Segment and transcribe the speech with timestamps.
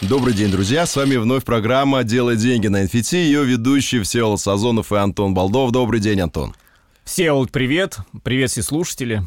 [0.00, 0.86] Добрый день, друзья.
[0.86, 3.16] С вами вновь программа «Делай деньги на NFT».
[3.16, 5.70] Ее ведущий Всеволод Сазонов и Антон Балдов.
[5.70, 6.54] Добрый день, Антон.
[7.04, 7.98] Всеволод, привет.
[8.22, 9.22] Привет все слушатели.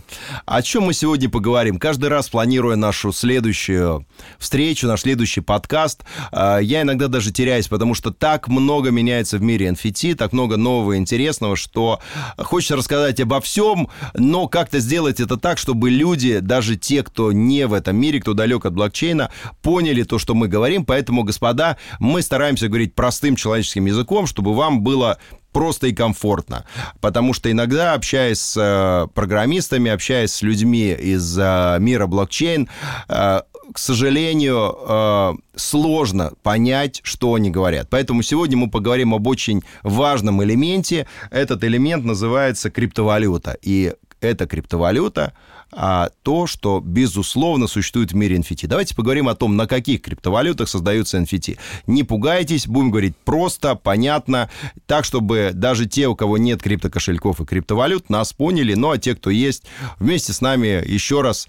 [0.47, 1.77] О чем мы сегодня поговорим?
[1.77, 4.07] Каждый раз, планируя нашу следующую
[4.39, 9.43] встречу, наш следующий подкаст, э, я иногда даже теряюсь, потому что так много меняется в
[9.43, 12.01] мире NFT, так много нового интересного, что
[12.39, 17.67] хочется рассказать обо всем, но как-то сделать это так, чтобы люди, даже те, кто не
[17.67, 19.31] в этом мире, кто далек от блокчейна,
[19.61, 20.83] поняли то, что мы говорим.
[20.83, 25.19] Поэтому, господа, мы стараемся говорить простым человеческим языком, чтобы вам было
[25.51, 26.65] просто и комфортно.
[27.01, 32.69] Потому что иногда, общаясь с э, программистами, общаясь с людьми из э, мира блокчейн,
[33.09, 33.41] э,
[33.73, 37.89] к сожалению, сложно понять, что они говорят.
[37.89, 41.05] Поэтому сегодня мы поговорим об очень важном элементе.
[41.31, 43.57] Этот элемент называется криптовалюта.
[43.61, 45.33] И эта криптовалюта
[45.71, 48.67] а, то, что, безусловно, существует в мире NFT.
[48.67, 51.57] Давайте поговорим о том, на каких криптовалютах создаются NFT.
[51.87, 54.49] Не пугайтесь, будем говорить просто, понятно,
[54.85, 59.15] так, чтобы даже те, у кого нет криптокошельков и криптовалют, нас поняли, ну а те,
[59.15, 59.63] кто есть,
[59.99, 61.47] вместе с нами еще раз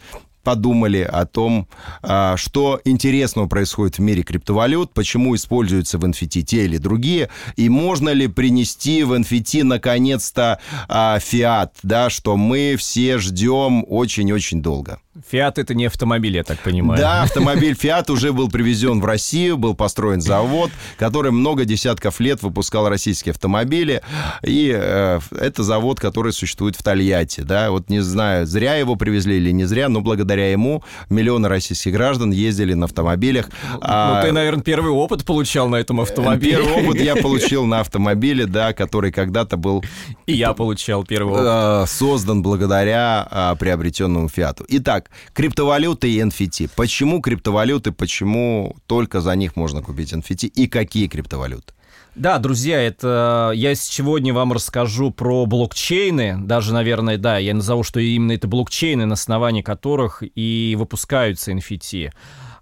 [0.48, 1.68] подумали о том,
[2.00, 7.68] а, что интересного происходит в мире криптовалют, почему используются в NFT те или другие, и
[7.68, 15.00] можно ли принести в NFT наконец-то а, фиат, да, что мы все ждем очень-очень долго.
[15.30, 17.00] Фиат это не автомобиль, я так понимаю.
[17.00, 22.42] Да, автомобиль Фиат уже был привезен в Россию, был построен завод, который много десятков лет
[22.42, 24.02] выпускал российские автомобили.
[24.42, 27.40] И э, это завод, который существует в Тольятти.
[27.40, 27.70] Да?
[27.70, 32.30] Вот не знаю, зря его привезли или не зря, но благодаря ему миллионы российских граждан
[32.30, 33.50] ездили на автомобилях.
[33.72, 36.56] Ну, а, ты, наверное, первый опыт получал на этом автомобиле.
[36.56, 39.84] Первый опыт я получил на автомобиле, да, который когда-то был...
[40.26, 41.44] И я получал первый опыт.
[41.46, 44.64] Э, создан благодаря а, приобретенному Фиату.
[44.68, 46.70] Итак, криптовалюты и NFT.
[46.74, 51.72] Почему криптовалюты, почему только за них можно купить NFT и какие криптовалюты?
[52.14, 58.00] Да, друзья, это я сегодня вам расскажу про блокчейны, даже, наверное, да, я назову, что
[58.00, 62.10] именно это блокчейны, на основании которых и выпускаются NFT.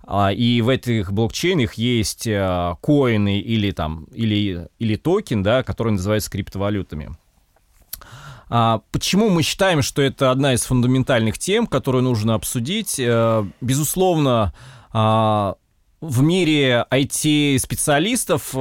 [0.07, 5.95] А, и в этих блокчейнах есть а, коины или там или или токен, да, который
[5.95, 7.17] называется криптовалютами.
[8.49, 12.99] А, почему мы считаем, что это одна из фундаментальных тем, которую нужно обсудить?
[12.99, 14.55] Э, безусловно,
[14.93, 15.57] а,
[16.01, 18.59] в мире IT-специалистов э,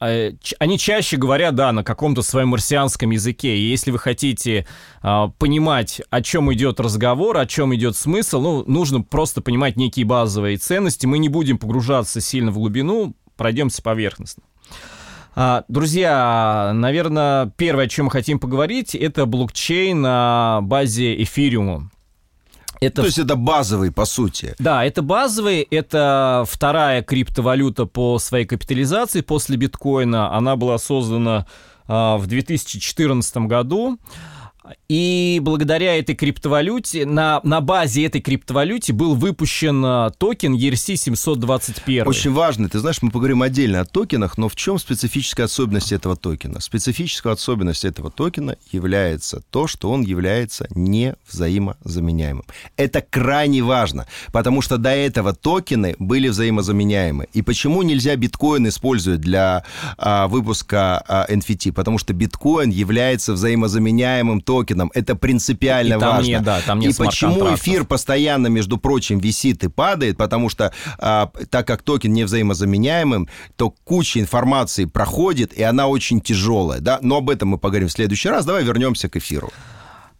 [0.00, 3.56] а, они чаще говорят, да, на каком-то своем марсианском языке.
[3.56, 4.66] И если вы хотите
[5.02, 10.06] э, понимать, о чем идет разговор, о чем идет смысл, ну, нужно просто понимать некие
[10.06, 11.06] базовые ценности.
[11.06, 14.44] Мы не будем погружаться сильно в глубину, пройдемся поверхностно.
[14.70, 14.97] А,
[15.68, 21.90] друзья, наверное, первое, о чем мы хотим поговорить, это блокчейн на базе эфириума.
[22.80, 23.02] Это...
[23.02, 24.54] То есть это базовый, по сути.
[24.58, 30.34] Да, это базовый, это вторая криптовалюта по своей капитализации после биткоина.
[30.34, 31.46] Она была создана
[31.86, 33.98] а, в 2014 году.
[34.90, 42.04] И благодаря этой криптовалюте, на, на базе этой криптовалюте был выпущен а, токен ERC-721.
[42.04, 42.70] Очень важно.
[42.70, 46.60] Ты знаешь, мы поговорим отдельно о токенах, но в чем специфическая особенность этого токена?
[46.60, 52.46] Специфическая особенность этого токена является то, что он является невзаимозаменяемым.
[52.78, 57.26] Это крайне важно, потому что до этого токены были взаимозаменяемы.
[57.34, 59.64] И почему нельзя биткоин использовать для
[59.98, 61.72] а, выпуска а, NFT?
[61.72, 64.90] Потому что биткоин является взаимозаменяемым токеном токеном.
[64.94, 66.28] Это принципиально и важно.
[66.28, 70.16] Не, да, там нет и почему эфир постоянно, между прочим, висит и падает?
[70.16, 76.20] Потому что а, так как токен не взаимозаменяемым, то куча информации проходит, и она очень
[76.20, 76.80] тяжелая.
[76.80, 76.98] Да?
[77.02, 78.44] Но об этом мы поговорим в следующий раз.
[78.44, 79.50] Давай вернемся к эфиру.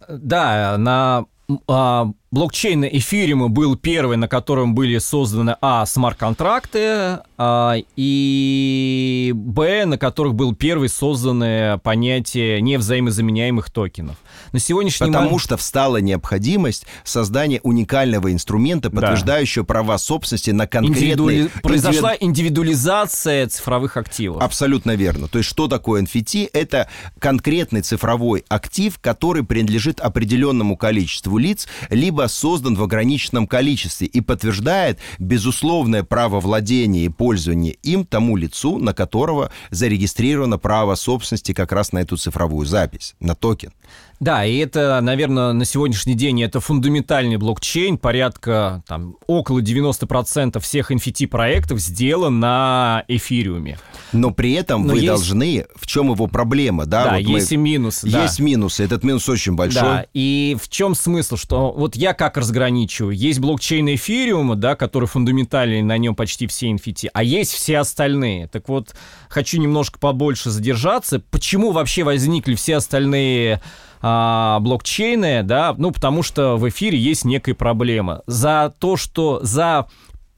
[0.08, 1.24] Да, на
[1.68, 5.86] а, блокчейн эфириума был первый, на котором были созданы а.
[5.86, 9.86] смарт-контракты, а, и б.
[9.86, 14.16] на которых был первый созданы понятие невзаимозаменяемых токенов.
[14.52, 15.42] На сегодняшний Потому момент...
[15.42, 19.68] что встала необходимость создания уникального инструмента, подтверждающего да.
[19.68, 20.98] права собственности на конкретный...
[20.98, 21.50] Индивидуали...
[21.62, 24.42] Произошла индивидуализация цифровых активов.
[24.42, 25.28] Абсолютно верно.
[25.28, 26.50] То есть что такое NFT?
[26.52, 26.88] Это
[27.18, 34.98] конкретный цифровой актив, который принадлежит определенному количеству лиц, либо создан в ограниченном количестве и подтверждает
[35.20, 41.92] безусловное право владения и пользования им тому лицу, на которого зарегистрировано право собственности как раз
[41.92, 43.72] на эту цифровую запись, на токен.
[44.20, 47.98] Да, и это, наверное, на сегодняшний день это фундаментальный блокчейн.
[47.98, 53.78] Порядка там около 90% всех NFT-проектов сделан на эфириуме.
[54.12, 55.66] Но при этом Но вы есть- должны...
[55.76, 57.04] В чем его проблема, да?
[57.04, 58.10] Да, вот мы- есть и минусы.
[58.10, 58.24] да.
[58.24, 58.82] Есть минусы.
[58.82, 59.82] Этот минус очень большой.
[59.82, 63.14] Да, и в чем смысл, что вот я как разграничиваю?
[63.14, 68.48] Есть блокчейн эфириума, да, который фундаментальный, на нем почти все NFT, а есть все остальные.
[68.48, 68.94] Так вот,
[69.28, 71.20] хочу немножко побольше задержаться.
[71.30, 73.60] Почему вообще возникли все остальные
[74.00, 78.22] а, блокчейны, да, ну, потому что в эфире есть некая проблема.
[78.26, 79.86] За то, что за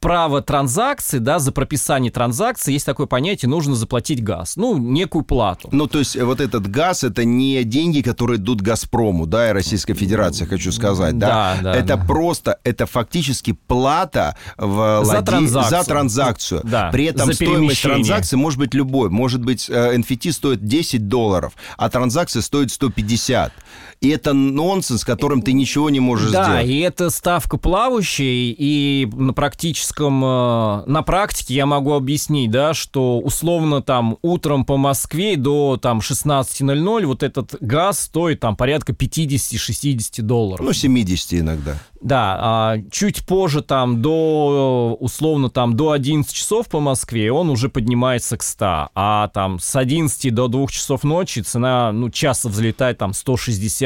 [0.00, 5.68] право транзакции, да, за прописание транзакции есть такое понятие, нужно заплатить газ, ну, некую плату.
[5.72, 9.94] Ну, то есть вот этот газ, это не деньги, которые идут «Газпрому», да, и Российской
[9.94, 11.56] Федерации, хочу сказать, да?
[11.56, 12.04] Да, да, это да.
[12.04, 15.78] просто, это фактически плата в За транзакцию.
[15.78, 16.60] за транзакцию.
[16.64, 19.10] Да, При этом стоимость транзакции может быть любой.
[19.10, 23.52] Может быть, э, NFT стоит 10 долларов, а транзакция стоит 150.
[24.00, 26.66] И это нонсенс, которым ты ничего не можешь Да, сделать.
[26.68, 33.18] и это ставка плавающая, и на практическом, э, на практике я могу объяснить, да, что
[33.18, 40.22] условно там утром по Москве до там 16.00 вот этот газ стоит там порядка 50-60
[40.22, 40.64] долларов.
[40.64, 41.76] Ну, 70 иногда.
[42.00, 47.68] Да, а чуть позже там до, условно там до 11 часов по Москве он уже
[47.68, 52.96] поднимается к 100, а там с 11 до 2 часов ночи цена, ну, часто взлетает
[52.96, 53.12] там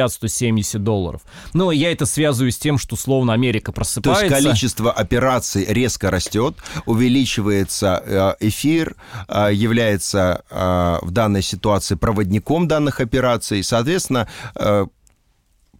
[0.06, 1.23] 160-170 долларов.
[1.53, 4.25] Но я это связываю с тем, что условно Америка То просыпается.
[4.25, 6.56] есть количество операций резко растет,
[6.87, 8.97] увеличивается э, эфир,
[9.29, 13.62] э, является э, в данной ситуации проводником данных операций.
[13.62, 14.29] Соответственно,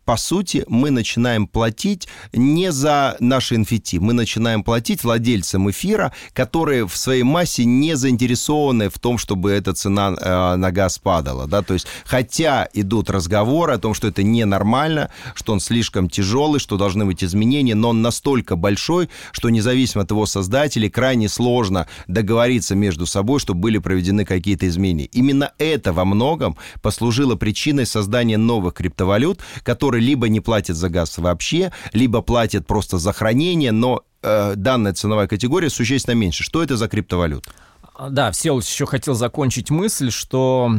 [0.05, 6.87] по сути, мы начинаем платить не за наши NFT, мы начинаем платить владельцам эфира, которые
[6.87, 11.47] в своей массе не заинтересованы в том, чтобы эта цена э, на газ падала.
[11.47, 11.62] Да?
[11.62, 16.77] То есть, хотя идут разговоры о том, что это ненормально, что он слишком тяжелый, что
[16.77, 22.75] должны быть изменения, но он настолько большой, что независимо от его создателей, крайне сложно договориться
[22.75, 25.06] между собой, чтобы были проведены какие-то изменения.
[25.06, 31.19] Именно это во многом послужило причиной создания новых криптовалют, которые либо не платят за газ
[31.19, 36.43] вообще, либо платят просто за хранение, но э, данная ценовая категория существенно меньше.
[36.44, 37.46] Что это за криптовалют?
[37.94, 40.70] А, Да, Всеволод еще хотел закончить мысль, что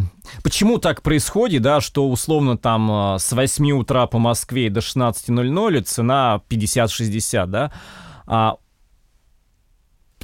[0.44, 5.81] почему так происходит, да, что условно там э, с 8 утра по Москве до 16.00
[5.83, 7.71] цена 50-60, да,
[8.27, 8.56] а,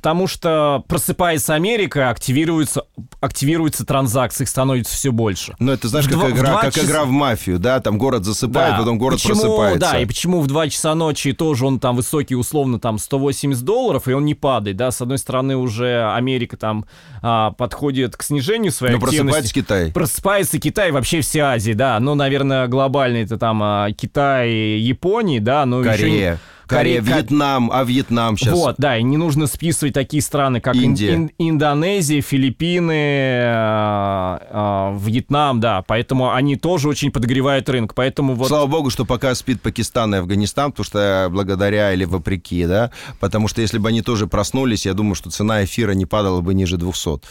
[0.02, 2.86] потому что просыпается Америка, активируются,
[3.20, 5.54] активируются транзакции, их становится все больше.
[5.60, 8.72] Ну, это, знаешь, как, два- игра, как часа- игра в мафию, да, там город засыпает,
[8.74, 8.78] Да.
[8.80, 9.80] потом город почему, просыпается.
[9.80, 14.08] Да, и почему в 2 часа ночи тоже он там высокий, условно, там 180 долларов,
[14.08, 16.86] и он не падает, да, с одной стороны уже Америка там
[17.22, 19.22] а, подходит к снижению своей Ну, активности.
[19.22, 19.92] просыпается Китай.
[19.92, 24.50] Просыпается Китай, вообще вся Азия, да, ну, наверное, глобально это там а, Китай,
[24.80, 26.38] Япония, да, но еще не-
[26.72, 27.02] Корея.
[27.02, 28.54] Корея, Вьетнам, а Вьетнам сейчас...
[28.54, 31.14] Вот, да, и не нужно списывать такие страны, как Ин- Индия.
[31.16, 38.48] Ин- Индонезия, Филиппины, а, а, Вьетнам, да, поэтому они тоже очень подогревают рынок, поэтому вот...
[38.48, 43.48] Слава богу, что пока спит Пакистан и Афганистан, потому что благодаря или вопреки, да, потому
[43.48, 46.78] что если бы они тоже проснулись, я думаю, что цена эфира не падала бы ниже
[46.78, 47.22] 200.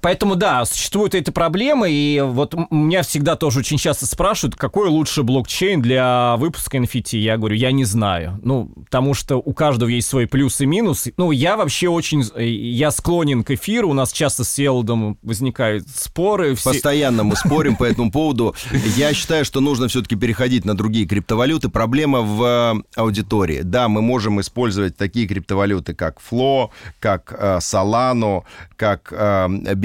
[0.00, 5.22] Поэтому, да, существует эта проблема, и вот меня всегда тоже очень часто спрашивают, какой лучше
[5.22, 7.18] блокчейн для выпуска NFT.
[7.18, 8.38] Я говорю, я не знаю.
[8.42, 11.06] Ну, потому что у каждого есть свой плюс и минус.
[11.16, 12.22] Ну, я вообще очень...
[12.34, 16.54] э, Я склонен к эфиру, у нас часто с Селдом возникают споры.
[16.54, 18.54] все- Постоянно мы спорим по этому поводу.
[18.96, 21.68] Я считаю, что нужно все-таки переходить на другие криптовалюты.
[21.68, 23.60] Проблема в э, аудитории.
[23.62, 26.70] Да, мы можем использовать такие криптовалюты, как Flow,
[27.00, 28.42] как э, Solano,
[28.76, 29.12] как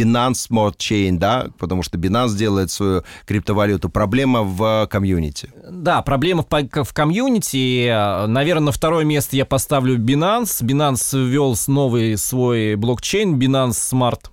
[0.01, 3.89] Binance Smart Chain, да, потому что Binance делает свою криптовалюту.
[3.89, 5.49] Проблема в комьюнити.
[5.69, 7.87] Да, проблема в, в комьюнити.
[8.27, 10.61] Наверное, на второе место я поставлю Binance.
[10.61, 14.29] Binance ввел новый свой блокчейн, Binance Smart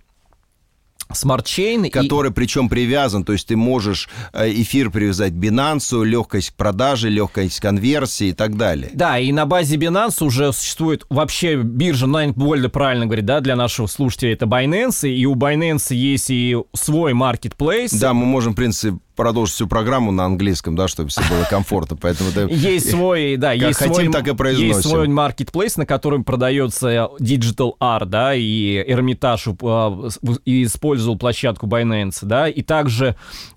[1.13, 1.87] Smart Chain.
[1.87, 6.55] и- который причем привязан, то есть ты можешь э, эфир привязать к Binance, легкость к
[6.55, 8.91] продаже, легкость конверсии и так далее.
[8.95, 13.41] Да, и на базе Binance уже существует вообще биржа, ну, наверное, более правильно говорить, да,
[13.41, 18.53] для нашего слушателя это Binance, и у Binance есть и свой marketplace, Да, мы можем,
[18.53, 22.43] в принципе, продолжить всю программу на английском, да, чтобы все было комфортно, поэтому это...
[22.47, 24.69] Есть свой, да, Как есть хотим, свой, так и произносим.
[24.69, 31.67] есть свой marketplace, на котором продается digital art, да, и Эрмитаж а, в- использовал площадку
[31.67, 33.17] Binance, да, и также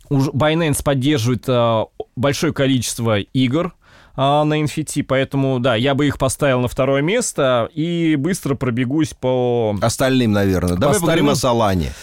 [0.10, 3.76] уж Binance поддерживает а, большое количество игр
[4.16, 9.14] а, на NFT, поэтому, да, я бы их поставил на второе место и быстро пробегусь
[9.14, 9.76] по...
[9.80, 10.76] Остальным, наверное.
[10.76, 11.02] Давай Остальным?
[11.02, 11.94] поговорим о Солане.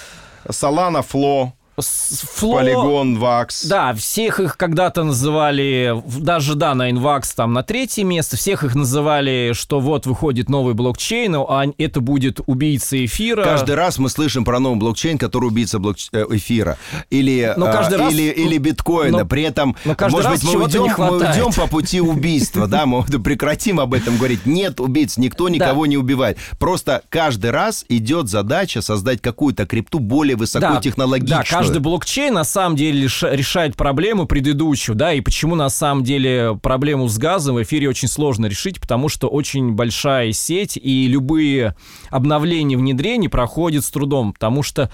[0.49, 2.59] Солана, Фло, Фло...
[2.59, 3.65] Полигон, Вакс.
[3.65, 8.75] Да, всех их когда-то называли, даже, да, на Invax там на третье место, всех их
[8.75, 13.45] называли, что вот выходит новый блокчейн, а это будет убийца эфира.
[13.45, 15.97] Каждый раз мы слышим про новый блокчейн, который убийца блок...
[16.13, 16.79] Э, эфира.
[17.11, 18.13] Или, но каждый а, раз...
[18.13, 19.19] или, или биткоина.
[19.19, 23.03] Но, При этом, но может быть, мы уйдем, мы уйдем по пути убийства, да, мы
[23.05, 24.47] прекратим об этом говорить.
[24.47, 26.39] Нет убийц, никто никого не убивает.
[26.59, 31.39] Просто каждый раз идет задача создать какую-то крипту более высокотехнологичную.
[31.39, 36.59] Да, каждый блокчейн на самом деле решает проблему предыдущую, да, и почему на самом деле
[36.63, 41.77] проблему с газом в эфире очень сложно решить, потому что очень большая сеть, и любые
[42.11, 44.91] обновления, внедрения проходят с трудом, потому что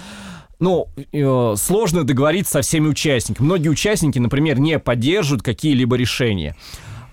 [0.60, 3.46] ну, э, сложно договориться со всеми участниками.
[3.46, 6.56] Многие участники, например, не поддерживают какие-либо решения.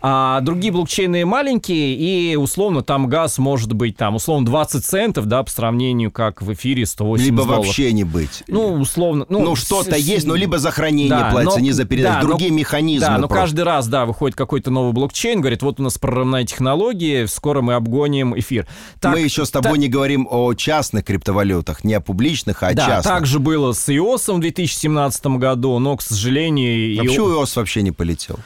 [0.03, 5.43] А другие блокчейны маленькие, и условно там газ может быть там условно 20 центов, да,
[5.43, 7.65] по сравнению как в эфире 180 Либо долларов.
[7.65, 8.43] вообще не быть.
[8.48, 9.27] Ну, условно.
[9.29, 12.22] Ну, ну что-то есть, но либо за хранение да, платится, но, не за передачу.
[12.22, 13.08] Да, Другие но, механизмы.
[13.08, 13.43] Да, но просто.
[13.43, 17.75] каждый раз, да, выходит какой-то новый блокчейн, говорит, вот у нас прорывная технология, скоро мы
[17.75, 18.67] обгоним эфир.
[19.00, 22.70] Так, мы еще с тобой так, не говорим о частных криптовалютах, не о публичных, а
[22.70, 23.13] о да, частных.
[23.13, 26.98] так же было с iOS в 2017 году, но, к сожалению...
[26.98, 28.39] Почему iOS вообще не полетел?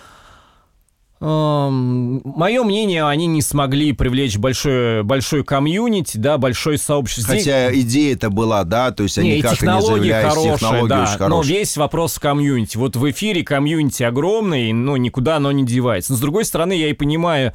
[1.25, 7.34] Мое мнение, они не смогли привлечь большое, большой комьюнити, да, большое сообщество.
[7.34, 7.84] Хотя Здесь...
[7.84, 11.17] идея это была, да, то есть они не, как технологии не хорошие, технологии да, очень
[11.17, 11.29] хорошие.
[11.29, 12.77] но весь вопрос в комьюнити.
[12.77, 16.12] Вот в эфире комьюнити огромный, но никуда оно не девается.
[16.12, 17.53] Но с другой стороны, я и понимаю,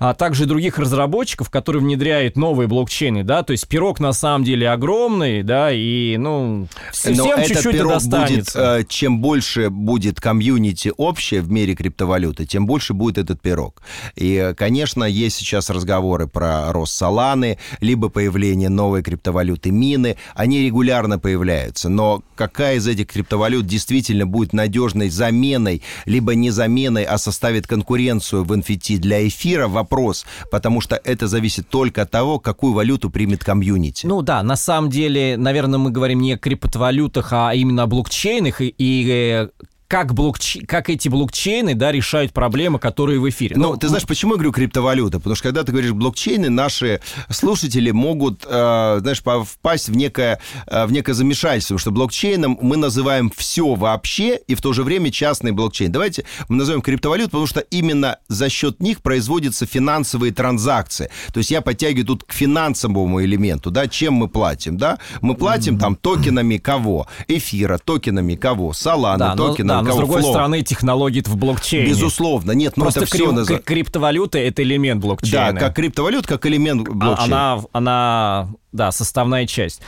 [0.00, 4.70] а также других разработчиков, которые внедряют новые блокчейны, да, то есть пирог на самом деле
[4.70, 8.58] огромный, да, и, ну, всем чуть-чуть пирог достанется.
[8.58, 13.82] будет, э, чем больше будет комьюнити общее в мире криптовалюты, тем больше будет этот пирог.
[14.16, 21.18] И, конечно, есть сейчас разговоры про рост Соланы, либо появление новой криптовалюты Мины, они регулярно
[21.18, 27.66] появляются, но какая из этих криптовалют действительно будет надежной заменой, либо не заменой, а составит
[27.66, 32.72] конкуренцию в NFT для эфира, вопрос вопрос, потому что это зависит только от того, какую
[32.72, 34.06] валюту примет комьюнити.
[34.06, 38.60] Ну да, на самом деле, наверное, мы говорим не о криптовалютах, а именно о блокчейнах,
[38.60, 39.48] и, и э,
[39.90, 40.58] как, блокч...
[40.68, 43.56] как эти блокчейны да, решают проблемы, которые в эфире.
[43.56, 45.18] Ну, ну, ты знаешь, почему я говорю криптовалюта?
[45.18, 50.86] Потому что когда ты говоришь блокчейны, наши слушатели могут, э, знаешь, впасть в некое, э,
[50.86, 55.50] в некое замешательство, что блокчейном мы называем все вообще и в то же время частный
[55.50, 55.90] блокчейн.
[55.90, 61.10] Давайте мы назовем криптовалют, потому что именно за счет них производятся финансовые транзакции.
[61.32, 64.98] То есть я подтягиваю тут к финансовому элементу, да, чем мы платим, да?
[65.20, 67.08] Мы платим там токенами кого?
[67.26, 68.72] Эфира, токенами кого?
[68.72, 70.30] Солана, да, токенами но с другой Flow.
[70.30, 71.88] стороны, технологии в блокчейне.
[71.88, 73.24] Безусловно, нет, но Просто это все...
[73.26, 73.48] Крип, наз...
[73.64, 75.52] криптовалюта— это элемент блокчейна.
[75.52, 77.52] Да, как криптовалюта, как элемент а, блокчейна.
[77.52, 79.80] Она, она, да, составная часть.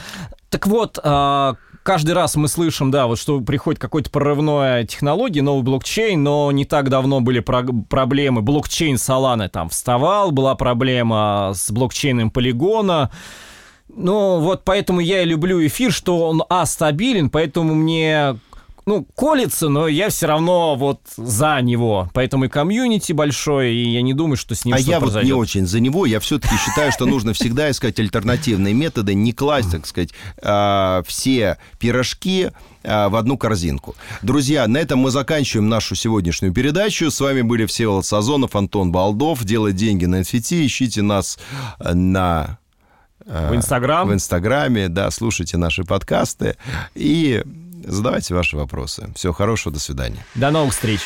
[0.51, 5.63] Так вот, а, каждый раз мы слышим, да, вот что приходит какой-то прорывной технологии, новый
[5.63, 8.43] блокчейн, но не так давно были про- проблемы.
[8.43, 13.11] Блокчейн Solana там вставал, была проблема с блокчейном Полигона.
[13.95, 18.37] Ну, вот поэтому я и люблю эфир, что он, а, стабилен, поэтому мне
[18.85, 22.11] ну, колется, но я все равно вот за него.
[22.15, 25.33] Поэтому и комьюнити большой, и я не думаю, что с ним а я произойдет.
[25.33, 26.05] вот не очень за него.
[26.05, 30.11] Я все-таки считаю, что нужно всегда искать альтернативные методы, не класть, так сказать,
[30.43, 32.51] а, все пирожки
[32.83, 33.95] а, в одну корзинку.
[34.23, 37.11] Друзья, на этом мы заканчиваем нашу сегодняшнюю передачу.
[37.11, 39.45] С вами были Всеволод Сазонов, Антон Балдов.
[39.45, 40.67] Делать деньги на NFT.
[40.67, 41.39] Ищите нас
[41.79, 42.59] на
[43.25, 44.09] в Инстаграм.
[44.09, 46.57] В Инстаграме, да, слушайте наши подкасты.
[46.97, 47.45] И
[47.87, 49.09] задавайте ваши вопросы.
[49.15, 50.25] Всего хорошего, до свидания.
[50.35, 51.01] До новых встреч.